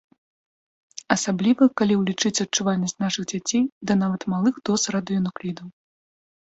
Асабліва, 1.15 1.67
калі 1.81 1.93
ўлічыць 1.99 2.41
адчувальнасць 2.47 2.99
нашых 3.05 3.23
дзяцей 3.33 3.61
да 3.91 4.01
нават 4.07 4.21
малых 4.35 4.55
доз 4.71 4.81
радыенуклідаў. 4.99 5.67